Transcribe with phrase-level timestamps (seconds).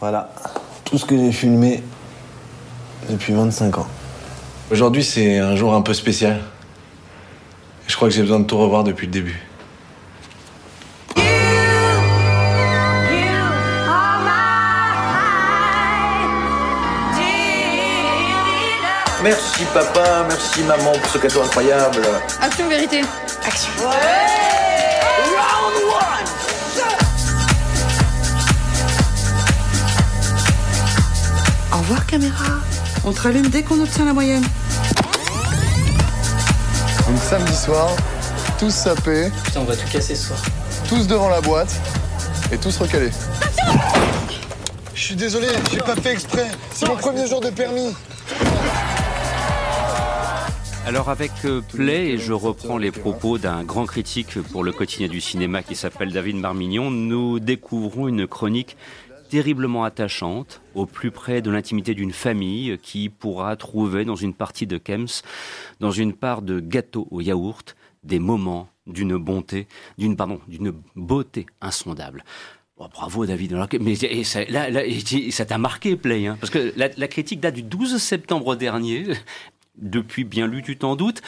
[0.00, 0.28] Voilà,
[0.84, 1.82] tout ce que j'ai filmé
[3.08, 3.86] depuis 25 ans.
[4.70, 6.40] Aujourd'hui, c'est un jour un peu spécial.
[7.86, 9.40] Je crois que j'ai besoin de tout revoir depuis le début.
[19.22, 22.02] Merci papa, merci maman pour ce cadeau incroyable.
[22.40, 23.00] Action, vérité.
[23.44, 23.72] Action.
[31.76, 32.54] Au revoir caméra.
[33.04, 34.42] On te rallume dès qu'on obtient la moyenne.
[37.06, 37.90] Donc samedi soir,
[38.58, 40.40] tous sapés, Putain, on va tout casser ce soir.
[40.88, 41.78] tous devant la boîte
[42.50, 43.10] et tous recalés.
[44.94, 46.46] Je suis désolé, j'ai pas fait exprès.
[46.72, 47.94] C'est mon premier jour de permis.
[50.86, 55.08] Alors avec euh, Play, et je reprends les propos d'un grand critique pour le quotidien
[55.08, 58.76] du cinéma qui s'appelle David Marmignon, nous découvrons une chronique
[59.28, 64.66] terriblement attachante, au plus près de l'intimité d'une famille qui pourra trouver dans une partie
[64.66, 65.22] de Kems,
[65.80, 69.66] dans une part de gâteau au yaourt, des moments d'une bonté,
[69.98, 72.24] d'une pardon, d'une beauté insondable.
[72.78, 73.56] Oh, bravo David.
[73.80, 74.68] Mais ça, là,
[75.30, 79.06] ça t'a marqué Play, hein, parce que la, la critique date du 12 septembre dernier.
[79.76, 81.20] Depuis bien lu, tu t'en doutes.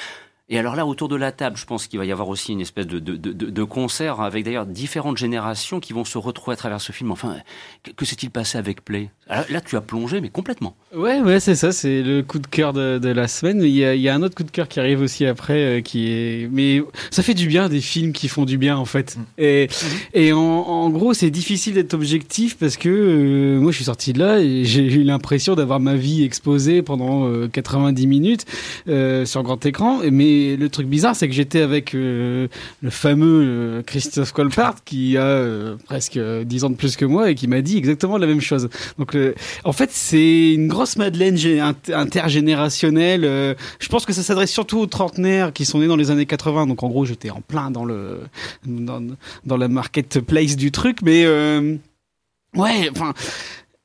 [0.50, 2.60] Et alors là, autour de la table, je pense qu'il va y avoir aussi une
[2.60, 6.56] espèce de, de, de, de concert avec d'ailleurs différentes générations qui vont se retrouver à
[6.56, 7.10] travers ce film.
[7.10, 7.36] Enfin,
[7.82, 9.10] que, que s'est-il passé avec Play?
[9.28, 10.74] Alors Là, tu as plongé, mais complètement.
[10.94, 13.58] Ouais, ouais, c'est ça, c'est le coup de cœur de, de la semaine.
[13.60, 15.26] Mais il y a, il y a un autre coup de cœur qui arrive aussi
[15.26, 16.48] après, euh, qui est.
[16.50, 19.18] Mais ça fait du bien des films qui font du bien en fait.
[19.36, 19.68] Et,
[20.14, 24.12] et en, en gros, c'est difficile d'être objectif parce que euh, moi, je suis sorti
[24.14, 28.46] de là et j'ai eu l'impression d'avoir ma vie exposée pendant euh, 90 minutes
[28.88, 30.00] euh, sur grand écran.
[30.10, 32.48] Mais le truc bizarre, c'est que j'étais avec euh,
[32.82, 37.30] le fameux euh, Christophe Colpart qui a euh, presque 10 ans de plus que moi
[37.30, 38.68] et qui m'a dit exactement la même chose.
[38.98, 39.16] Donc,
[39.64, 43.22] en fait, c'est une grosse Madeleine gé- int- intergénérationnelle.
[43.78, 46.66] je pense que ça s'adresse surtout aux trentenaires qui sont nés dans les années 80.
[46.66, 48.20] Donc, en gros, j'étais en plein dans le
[48.66, 51.26] dans, la marketplace du truc, mais
[52.56, 53.14] ouais, enfin.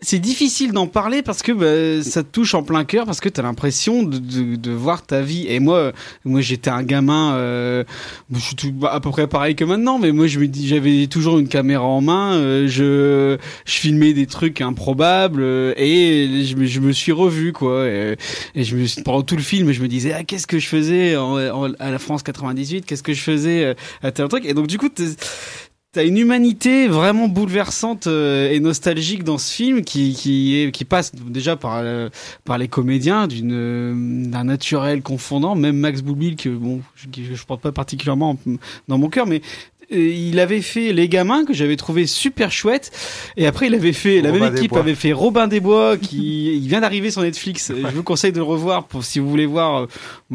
[0.06, 3.30] C'est difficile d'en parler parce que bah, ça te touche en plein cœur parce que
[3.30, 5.46] tu as l'impression de, de, de voir ta vie.
[5.47, 5.94] Et moi,
[6.25, 7.86] moi j'étais un gamin, euh,
[8.34, 11.08] je suis tout, à peu près pareil que maintenant, mais moi je me dis, j'avais
[11.08, 16.58] toujours une caméra en main, euh, je, je filmais des trucs improbables euh, et je,
[16.58, 17.88] me- je me suis revu quoi.
[17.88, 18.18] Et,
[18.56, 20.68] et je me suis, pendant tout le film, je me disais, ah, qu'est-ce que je
[20.68, 24.44] faisais en- en- à la France 98, qu'est-ce que je faisais euh, à tel truc?
[24.46, 24.90] Et donc du coup,
[25.93, 30.85] T'as une humanité vraiment bouleversante euh, et nostalgique dans ce film qui qui est qui
[30.85, 32.09] passe déjà par euh,
[32.45, 37.05] par les comédiens d'une euh, d'un naturel confondant même Max Boublil que bon je,
[37.35, 38.39] je porte pas particulièrement
[38.87, 39.43] dans mon cœur mais
[39.93, 42.91] il avait fait Les Gamins que j'avais trouvé super chouette.
[43.37, 44.79] Et après il avait fait la Robin même équipe Bois.
[44.79, 47.71] avait fait Robin des Bois qui il vient d'arriver sur Netflix.
[47.75, 49.87] Je vous conseille de le revoir pour si vous voulez voir euh,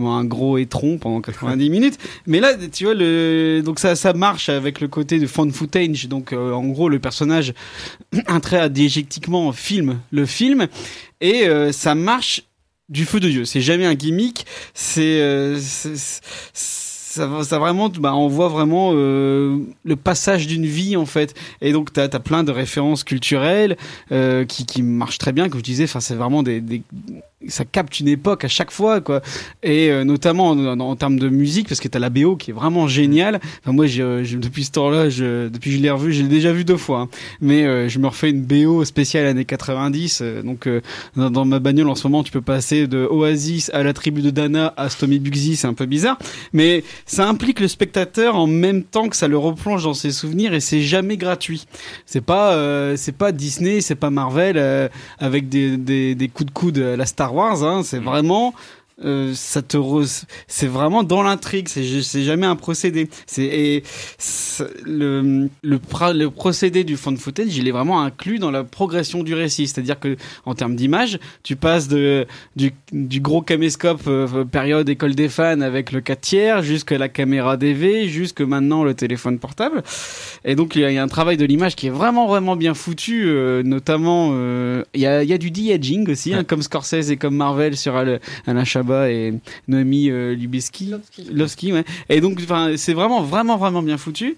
[0.07, 1.99] un gros étron pendant 90 minutes.
[2.27, 6.09] Mais là tu vois le donc ça ça marche avec le côté de fan footage.
[6.09, 7.53] Donc euh, en gros le personnage
[8.27, 10.67] intradiégétiquement filme le film.
[11.21, 12.43] Et euh, ça marche
[12.89, 13.45] du feu de dieu.
[13.45, 14.47] C'est jamais un gimmick.
[14.75, 20.97] C'est c'est- c'est- ça, ça vraiment bah, on voit vraiment euh, le passage d'une vie
[20.97, 21.35] en fait.
[21.63, 23.77] Et donc t'as as plein de références culturelles
[24.13, 25.85] euh, qui, qui marchent très bien comme je disais.
[25.85, 26.83] Enfin c'est vraiment des, des
[27.47, 29.23] ça capte une époque à chaque fois quoi.
[29.63, 32.55] Et euh, notamment en, en termes de musique parce que t'as la BO qui est
[32.55, 33.41] vraiment géniale.
[33.63, 33.99] Enfin moi j'ai-
[34.39, 37.09] depuis ce temps-là je, depuis que je l'ai revu j'ai déjà vu deux fois hein.
[37.41, 40.81] mais euh, je me refais une BO spéciale années 90 euh, donc euh,
[41.17, 44.21] dans, dans ma bagnole en ce moment tu peux passer de Oasis à la tribu
[44.21, 46.19] de Dana à Stomy Bugsy c'est un peu bizarre.
[46.53, 50.55] Mais ça implique le spectateur en même temps que ça le replonge dans ses souvenirs
[50.55, 51.67] et c'est jamais gratuit.
[52.07, 54.89] C'est pas euh, c'est pas Disney c'est pas Marvel euh,
[55.19, 58.55] avec des, des, des coups de coude à la Star Wars hein, c'est vraiment
[59.05, 59.79] euh, ça te
[60.49, 63.09] c'est vraiment dans l'intrigue c'est c'est jamais un procédé.
[63.27, 63.83] C'est
[64.85, 65.79] le le,
[66.13, 69.69] le procédé du fan footage il est vraiment inclus dans la progression du récit.
[69.69, 72.27] C'est-à-dire que en termes d'image tu passes de
[72.57, 77.09] du, du gros caméscope euh, période école des fans avec le 4 tiers jusqu'à la
[77.09, 79.83] caméra DV jusque maintenant le téléphone portable.
[80.45, 82.75] Et donc il y, y a un travail de l'image qui est vraiment vraiment bien
[82.75, 86.63] foutu euh, notamment euh, il y a il y a du de-aging aussi hein, comme
[86.63, 89.35] Scorsese et comme Marvel sur Al- Alain Chabat et
[89.67, 90.37] Noémie euh,
[91.33, 91.73] Lovski.
[91.73, 91.85] Ouais.
[92.09, 92.41] Et donc
[92.77, 94.37] c'est vraiment vraiment vraiment bien foutu.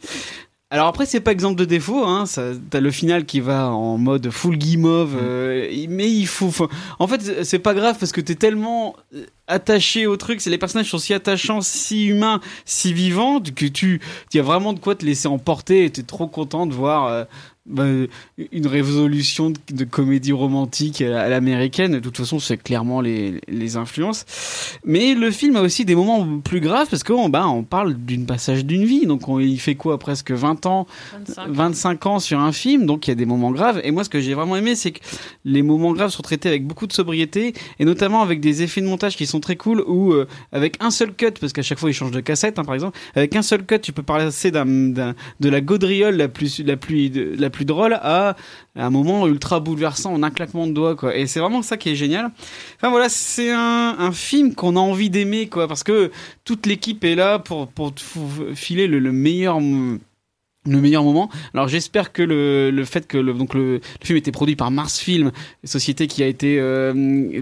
[0.72, 2.26] Alors après c'est pas exemple de défaut hein.
[2.70, 6.52] T'as le final qui va en mode full guimauve euh, mais il faut
[7.00, 10.58] en fait c'est pas grave parce que t'es tellement euh, attaché au truc c'est les
[10.58, 14.00] personnages sont si attachants si humains si vivants que tu
[14.32, 17.24] y a vraiment de quoi te laisser emporter et t'es trop content de voir euh,
[17.66, 17.84] bah,
[18.52, 21.92] une résolution de, de comédie romantique à, l'américaine.
[21.92, 24.24] De toute façon, c'est clairement les, les influences.
[24.84, 28.26] Mais le film a aussi des moments plus graves parce qu'on bah, on parle d'une
[28.26, 29.06] passage d'une vie.
[29.06, 29.98] Donc on, il fait quoi?
[29.98, 30.86] Presque 20 ans,
[31.26, 31.48] 25.
[31.48, 32.86] 25 ans sur un film.
[32.86, 33.80] Donc il y a des moments graves.
[33.84, 35.00] Et moi, ce que j'ai vraiment aimé, c'est que
[35.44, 38.86] les moments graves sont traités avec beaucoup de sobriété et notamment avec des effets de
[38.86, 41.90] montage qui sont très cool où euh, avec un seul cut, parce qu'à chaque fois
[41.90, 44.64] ils changent de cassette, hein, par exemple, avec un seul cut, tu peux passer d'un,
[44.66, 48.36] d'un- de la gaudriole la plus, la plus, de- la plus drôle à
[48.76, 51.14] un moment ultra bouleversant en un claquement de doigts, quoi.
[51.16, 52.30] Et c'est vraiment ça qui est génial.
[52.76, 56.10] Enfin voilà, c'est un, un film qu'on a envie d'aimer, quoi, parce que
[56.44, 57.92] toute l'équipe est là pour, pour
[58.54, 59.58] filer le, le meilleur.
[60.66, 61.30] Le meilleur moment.
[61.54, 64.70] Alors j'espère que le, le fait que le, donc le, le film était produit par
[64.70, 65.32] Mars Film,
[65.64, 66.92] société qui a été euh,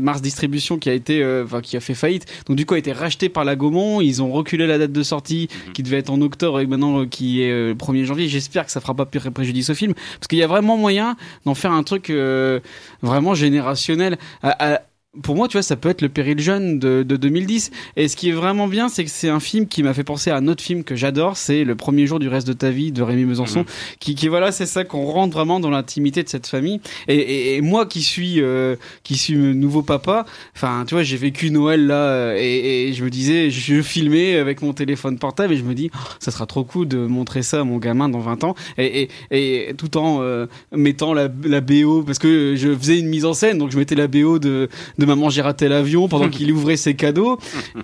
[0.01, 2.27] Mars Distribution qui a été euh, enfin qui a fait faillite.
[2.47, 5.03] Donc du coup a été racheté par la Gaumont, ils ont reculé la date de
[5.03, 5.73] sortie Mhm.
[5.73, 8.29] qui devait être en octobre et maintenant euh, qui est euh, le 1er janvier.
[8.29, 11.17] J'espère que ça fera pas pré- préjudice au film parce qu'il y a vraiment moyen
[11.45, 12.61] d'en faire un truc euh,
[13.03, 14.17] vraiment générationnel.
[14.43, 14.81] À- à-
[15.23, 17.71] pour moi, tu vois, ça peut être le péril jeune de, de 2010.
[17.97, 20.31] Et ce qui est vraiment bien, c'est que c'est un film qui m'a fait penser
[20.31, 22.93] à un autre film que j'adore, c'est Le premier jour du reste de ta vie
[22.93, 23.65] de Rémi Besançon, Mhm.
[24.01, 26.81] qui, qui voilà, c'est ça qu'on rentre vraiment dans l'intimité de cette famille.
[27.09, 31.17] Et, et- et moi qui suis euh, qui suis nouveau papa, enfin, tu vois, j'ai
[31.17, 35.55] vécu Noël là, euh, et, et je me disais, je filmais avec mon téléphone portable
[35.55, 38.09] et je me dis, oh, ça sera trop cool de montrer ça à mon gamin
[38.11, 42.55] dans 20 ans, et, et, et tout en euh, mettant la, la BO parce que
[42.57, 45.43] je faisais une mise en scène, donc je mettais la BO de de maman j'ai
[45.43, 47.39] raté l'avion pendant qu'il ouvrait ses cadeaux.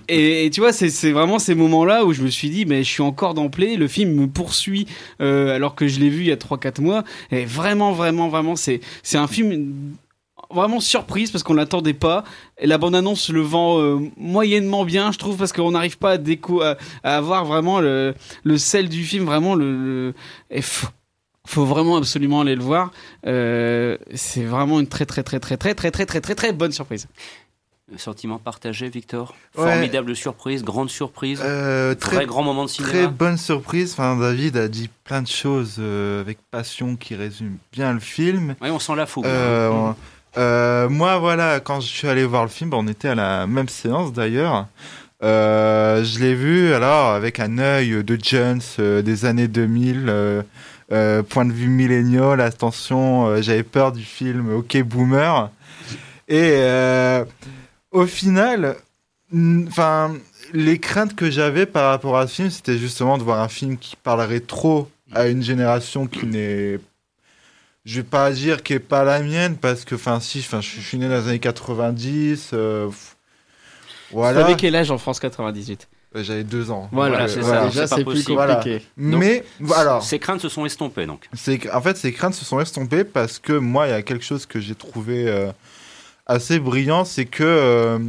[0.07, 2.89] Et, tu vois c'est vraiment ces moments là où je me suis dit mais je
[2.89, 4.87] suis encore dans Play le film me poursuit
[5.21, 7.03] euh, alors que je l'ai vu il y a 3 4 mois.
[7.31, 8.81] Et vraiment vraiment vraiment c'est
[9.13, 9.95] un film
[10.51, 12.23] vraiment surprise parce qu'on l'attendait pas.
[12.59, 16.11] Et la bande annonce le vend euh, moyennement bien je trouve parce qu'on n'arrive pas
[16.11, 18.13] à déco à, avoir vraiment le
[18.43, 19.25] le sel du film.
[19.25, 20.13] Vraiment le,
[20.51, 20.61] le
[21.45, 22.91] faut, faut vraiment absolument aller le voir
[23.25, 26.71] euh, c'est vraiment une très très très très très très très très très très bonne
[26.71, 27.07] surprise
[27.97, 29.71] Sentiment partagé, Victor Ouais.
[29.71, 31.39] Formidable surprise, grande surprise.
[31.43, 32.91] Euh, Vrai très, grand moment de cinéma.
[32.91, 33.91] très bonne surprise.
[33.93, 38.55] Enfin, David a dit plein de choses euh, avec passion qui résument bien le film.
[38.59, 39.27] Oui, on sent la fougue.
[39.27, 39.95] Euh, hein.
[40.37, 43.45] euh, moi, voilà, quand je suis allé voir le film, bah, on était à la
[43.45, 44.65] même séance d'ailleurs.
[45.23, 50.43] Euh, je l'ai vu alors avec un œil de Jones euh, des années 2000,
[50.91, 52.41] euh, point de vue millénial.
[52.41, 55.49] Attention, euh, j'avais peur du film OK Boomer.
[56.27, 57.23] Et euh,
[57.91, 58.77] au final,
[59.67, 60.13] enfin,
[60.53, 63.77] les craintes que j'avais par rapport à ce film, c'était justement de voir un film
[63.77, 66.79] qui parlerait trop à une génération qui n'est
[67.85, 70.79] je vais pas dire qui est pas la mienne parce que enfin si enfin je
[70.81, 73.15] suis- né dans les années 90 euh, pff,
[74.11, 77.39] voilà Vous savez quel âge en France 98 Euh, j'avais deux ans Voilà, Donc, c'est
[77.39, 77.47] euh, ça.
[77.47, 77.65] voilà.
[77.67, 78.35] Déjà, c'est plus possible.
[78.37, 78.81] compliqué.
[78.97, 79.43] Mais
[79.75, 81.27] alors Ces craintes se sont estompées, donc.
[81.73, 84.45] en fait ces craintes se sont estompées parce que moi il y a quelque chose
[84.45, 85.51] que j'ai trouvé euh,
[86.25, 87.99] assez brillant c'est que euh,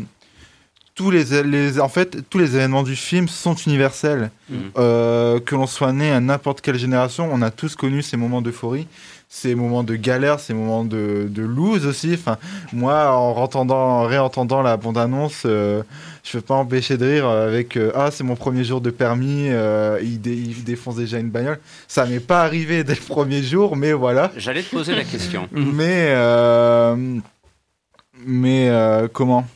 [0.95, 4.71] tous les, les en fait tous les événements du film sont universels Mhm.
[4.79, 8.41] Euh, que l'on soit né à n'importe quelle génération on a tous connu ces moments
[8.43, 8.87] d'euphorie
[9.39, 12.13] ces moments de galère ces moments de, de lose aussi.
[12.15, 12.39] Enfin
[12.73, 15.83] moi en entendant en réentendant la bande annonce euh,
[16.25, 19.49] je peux pas empêcher de rire avec euh, ah c'est mon premier jour de permis
[19.51, 21.59] euh, il, dé- il défonce déjà une bagnole.
[21.87, 24.33] Ça m'est pas arrivé dès le premier jour mais voilà.
[24.37, 25.49] J'allais te poser la question.
[25.53, 26.97] mais euh,
[28.25, 28.71] mais
[29.13, 29.47] comment?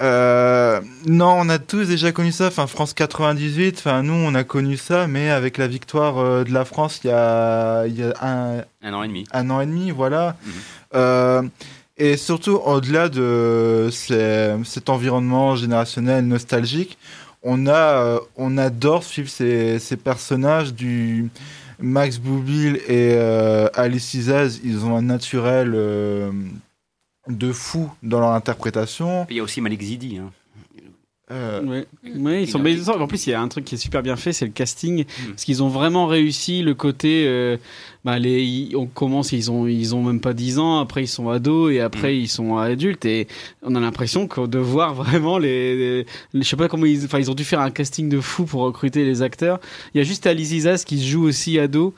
[0.00, 2.48] Euh, non, on a tous déjà connu ça.
[2.48, 3.76] Enfin, France 98.
[3.78, 7.08] Enfin, nous, on a connu ça, mais avec la victoire euh, de la France il
[7.08, 9.24] y a, il y a un, Un an et demi.
[9.32, 10.36] un an et demi, voilà.
[10.44, 10.52] Mhm.
[10.96, 11.42] Euh,
[11.96, 16.98] et surtout, au-delà de ces- cet environnement générationnel nostalgique,
[17.42, 21.30] on, a, euh, on adore suivre ces, ces personnages du
[21.80, 24.60] Max Boublil et euh, Alice Isaz.
[24.62, 25.72] Ils ont un naturel
[27.28, 29.26] de fou dans leur interprétation.
[29.30, 30.18] Il y a aussi Malik Zidi.
[30.18, 30.30] hein.
[31.32, 31.86] Euh, Ouais.
[32.18, 33.78] Ouais, ils sont, mais ils sont- en plus, il y a un truc qui est
[33.78, 35.30] super bien fait, c'est le casting, Mm.
[35.30, 37.24] parce qu'ils ont vraiment réussi le côté.
[37.26, 37.56] euh,
[38.04, 41.08] bah, les, ils- on commence, ils ont, ils ont même pas 10 ans, après ils
[41.08, 42.16] sont ados et après Mm.
[42.20, 43.26] ils sont adultes et
[43.64, 47.18] on a l'impression que de voir vraiment les, les- je sais pas comment ils, enfin
[47.18, 49.58] ils ont dû faire un casting de fou pour recruter les acteurs.
[49.94, 51.92] Il y a juste Alice Isas qui se joue aussi ado,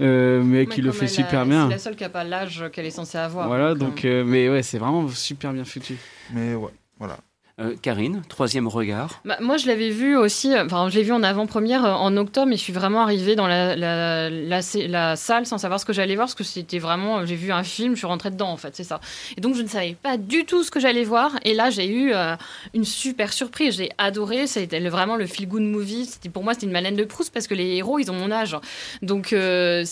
[0.00, 1.64] euh, mais Mais qui le fait super a- bien.
[1.66, 3.46] C'est la seule qui a pas l'âge qu'elle est censée avoir.
[3.48, 5.96] Voilà, donc, donc, euh, euh, mais ouais, c'est vraiment super bien foutu.
[6.32, 7.18] mais ouais, voilà.
[7.58, 9.22] Euh, Karine, troisième regard.
[9.24, 12.14] Bah, moi, je l'avais vu aussi, euh, enfin, je l'ai vu en avant-première euh, en
[12.18, 16.26] octobre, mais je suis vraiment arrivée dans la, salle sans savoir ce que j'allais voir,
[16.26, 18.84] parce que c'était vraiment, j'ai vu un film, je suis rentrée dedans, en fait, c'est
[18.84, 19.00] ça.
[19.38, 21.88] Et donc, je ne savais pas du tout ce que j'allais voir, et là, j'ai
[21.88, 22.36] eu euh,
[22.74, 26.96] une super surprise, j'ai adoré, c'était vraiment le feel-good movie, pour moi, c'était une Madeleine
[26.96, 28.54] de Proust, parce que les héros, ils ont mon âge.
[29.00, 29.82] Donc, euh,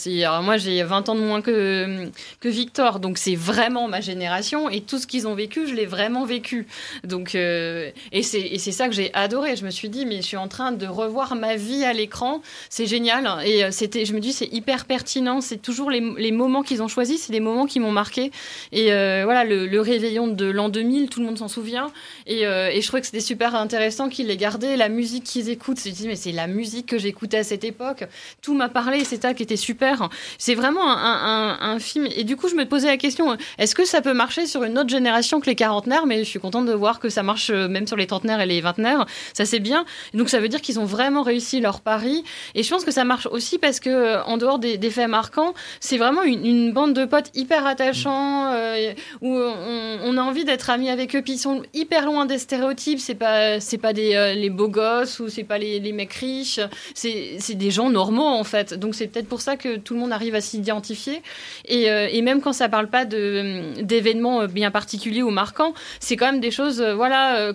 [0.43, 4.83] moi, j'ai 20 ans de moins que, que Victor, donc c'est vraiment ma génération, et
[4.83, 6.67] tout ce qu'ils ont vécu, je l'ai vraiment vécu.
[7.05, 9.57] Donc, euh, et c'est ça que j'ai adoré.
[9.57, 12.41] Je me suis dit, mais je suis en train de revoir ma vie à l'écran.
[12.69, 13.29] C'est génial.
[13.45, 15.41] Et euh, c'était, je me dis, c'est hyper pertinent.
[15.41, 18.31] C'est toujours les, les moments qu'ils ont choisis, c'est des moments qui m'ont marqué.
[18.73, 21.91] Et euh, voilà, le, le réveillon de l'an 2000, tout le monde s'en souvient.
[22.27, 24.77] Et, je trouvais que c'était super intéressant qu'ils l'aient gardé.
[24.77, 27.65] La musique qu'ils écoutent, je me dis, mais c'est la musique que j'écoutais à cette
[27.65, 28.05] époque.
[28.43, 29.05] Tout m'a parlé.
[29.05, 30.09] C'est ça qui était super.
[30.39, 32.07] C'est vraiment un, un film.
[32.15, 34.79] Et du coup, je me posais la question, est-ce que ça peut marcher sur une
[34.79, 36.07] autre génération que les quarantenaires?
[36.07, 38.47] Mais je suis contente de voir que ça marche euh, même sur les trentenaires et
[38.47, 39.07] les vingtenaires.
[39.33, 39.85] Ça, c'est bien.
[40.13, 42.25] Donc, ça veut dire qu'ils ont vraiment réussi leur pari.
[42.55, 45.09] Et je pense que ça marche aussi parce que, euh, en dehors des, des faits
[45.09, 50.23] marquants, c'est vraiment une, une bande de potes hyper attachants euh, où on, on a
[50.23, 51.23] envie d'être amis avec eux.
[51.23, 53.01] Puis ils sont hyper loin des stéréotypes.
[53.01, 56.13] C'est pas, c'est pas des, euh, les beaux gosses ou c'est pas les, les mecs
[56.13, 56.61] riches.
[56.95, 58.75] C'est, c'est des gens normaux, en fait.
[58.75, 61.23] Donc, c'est peut-être pour ça que tout le monde arrive à s'identifier.
[61.67, 66.17] Et, euh, et même quand ça parle pas de, d'événements bien particuliers ou marquants, c'est
[66.17, 66.81] quand même des choses.
[66.83, 67.53] voilà, euh,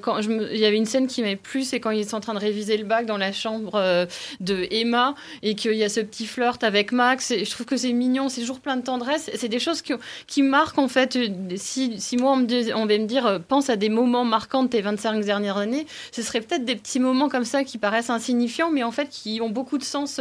[0.52, 2.40] il y avait une scène qui m'avait plu, c'est quand ils sont en train de
[2.40, 4.06] réviser le bac dans la chambre euh,
[4.40, 7.34] de Emma et qu'il y a ce petit flirt avec Max.
[7.36, 9.30] Je trouve que c'est mignon, c'est toujours plein de tendresse.
[9.36, 9.94] C'est des choses qui,
[10.28, 11.16] qui marquent en fait.
[11.16, 14.26] euh, Si, si moi on, me dis- on va me dire, pense à des moments
[14.26, 17.78] marquants de tes 25 dernières années, ce serait peut-être des petits moments comme ça qui
[17.78, 20.20] paraissent insignifiants, mais en fait qui ont beaucoup de sens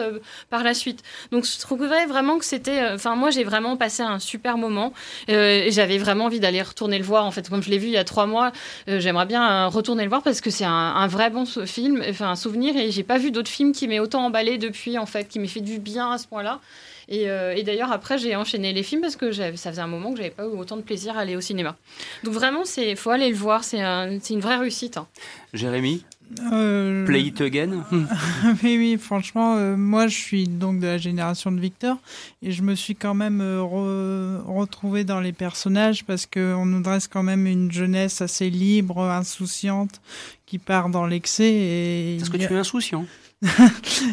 [0.51, 1.03] par la suite.
[1.33, 2.81] Donc je trouvais vraiment que c'était.
[2.93, 4.93] Enfin, moi j'ai vraiment passé un super moment.
[5.31, 7.25] Euh, J'avais vraiment envie d'aller retourner le voir.
[7.25, 8.53] En fait, comme je l'ai vu il y a trois mois,
[8.87, 12.37] j'aimerais bien euh, retourner le voir parce que c'est un, vrai bon film, enfin un
[12.37, 12.77] souvenir.
[12.77, 15.49] Et j'ai pas vu d'autres films qui m'aient autant emballé depuis, en fait, qui m'aient
[15.49, 16.61] fait du bien à ce point-là.
[17.09, 20.13] Et, euh, et d'ailleurs, après, j'ai enchaîné les films parce que ça faisait un moment
[20.13, 21.77] que j'avais pas eu autant de plaisir à aller au cinéma.
[22.23, 23.65] Donc vraiment, c'est faut aller le voir.
[23.65, 24.99] C'est une vraie réussite.
[24.99, 25.07] hein.
[25.55, 26.05] Jérémy,
[26.53, 27.85] Euh, play it again.
[27.93, 31.97] oui, oui, franchement, euh, moi je suis donc de la génération de Victor
[32.43, 36.83] et je me suis quand même euh, re- retrouvé dans les personnages parce qu'on nous
[36.83, 40.01] dresse quand même une jeunesse assez libre, insouciante,
[40.47, 42.17] qui part dans l'excès.
[42.19, 43.07] Parce que a- tu es insouciant.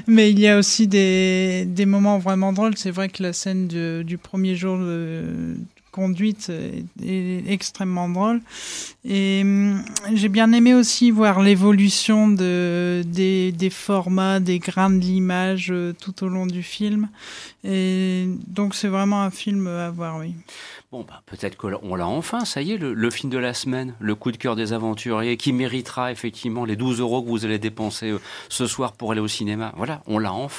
[0.07, 2.77] Mais il y a aussi des, des moments vraiment drôles.
[2.77, 5.57] C'est vrai que la scène de- du premier jour de
[5.95, 6.51] conduite
[7.01, 8.41] est, extrêmement drôle.
[9.05, 9.81] Et hum,
[10.13, 15.93] j'ai bien aimé aussi voir l'évolution de, des, des formats, des grains de l'image euh,
[15.93, 17.07] tout au long du film.
[17.63, 20.33] Et donc c'est vraiment un film à voir, oui.
[20.91, 23.95] Bon, bah, peut-être qu'on l'a enfin, ça y est, le, le film de la semaine,
[23.99, 27.59] le coup de cœur des aventuriers, qui méritera effectivement les 12 euros que vous allez
[27.59, 29.73] dépenser euh, ce soir pour aller au cinéma.
[29.77, 30.55] Voilà, on l'a enfin.